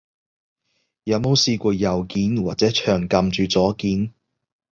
[1.03, 4.11] 有冇試過右鍵，或者長撳住左鍵？